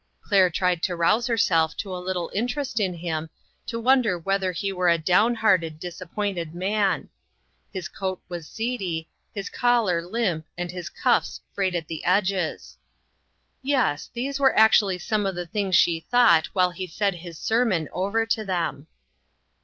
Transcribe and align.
Claire 0.19 0.49
tried 0.49 0.81
to 0.81 0.95
rouse 0.95 1.27
herself 1.27 1.77
to 1.77 1.95
a 1.95 2.01
little 2.01 2.31
interest 2.33 2.79
in 2.79 2.91
him, 2.91 3.29
to 3.67 3.79
wonder 3.79 4.17
whether 4.17 4.51
he 4.51 4.73
were 4.73 4.89
a 4.89 4.97
down 4.97 5.35
hearted, 5.35 5.79
disappointed 5.79 6.55
man. 6.55 7.07
His 7.71 7.87
coat 7.87 8.19
was 8.27 8.47
seedy, 8.47 9.09
his 9.31 9.47
collar 9.51 10.01
limp 10.01 10.47
and 10.57 10.71
his 10.71 10.89
cuffs 10.89 11.41
frayed 11.53 11.75
at 11.75 11.87
the 11.87 12.03
edges. 12.03 12.79
^2 13.63 13.67
INTERRUPTED. 13.67 13.69
Yes, 13.69 14.09
these 14.15 14.39
were 14.39 14.57
actually 14.57 14.97
some 14.97 15.27
of 15.27 15.35
the 15.35 15.45
things 15.45 15.75
she 15.75 15.99
thought 15.99 16.47
while 16.53 16.71
he 16.71 16.87
said 16.87 17.13
his 17.13 17.37
sermon 17.37 17.87
over 17.93 18.25
to 18.25 18.43
them 18.43 18.87